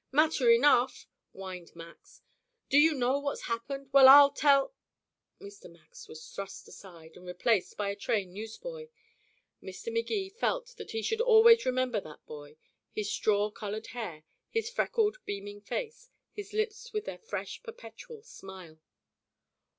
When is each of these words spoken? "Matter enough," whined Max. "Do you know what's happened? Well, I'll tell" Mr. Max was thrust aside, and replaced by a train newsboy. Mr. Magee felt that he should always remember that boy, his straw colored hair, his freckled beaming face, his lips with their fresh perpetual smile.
"Matter 0.11 0.49
enough," 0.49 1.05
whined 1.31 1.75
Max. 1.75 2.23
"Do 2.69 2.79
you 2.79 2.95
know 2.95 3.19
what's 3.19 3.43
happened? 3.43 3.89
Well, 3.91 4.07
I'll 4.09 4.31
tell" 4.31 4.73
Mr. 5.39 5.71
Max 5.71 6.07
was 6.07 6.27
thrust 6.27 6.67
aside, 6.67 7.15
and 7.15 7.27
replaced 7.27 7.77
by 7.77 7.89
a 7.91 7.95
train 7.95 8.33
newsboy. 8.33 8.89
Mr. 9.61 9.93
Magee 9.93 10.29
felt 10.29 10.73
that 10.77 10.89
he 10.89 11.03
should 11.03 11.21
always 11.21 11.67
remember 11.67 12.01
that 12.01 12.25
boy, 12.25 12.57
his 12.91 13.11
straw 13.13 13.51
colored 13.51 13.85
hair, 13.93 14.23
his 14.49 14.71
freckled 14.71 15.19
beaming 15.25 15.61
face, 15.61 16.09
his 16.33 16.51
lips 16.51 16.91
with 16.91 17.05
their 17.05 17.19
fresh 17.19 17.61
perpetual 17.61 18.23
smile. 18.23 18.79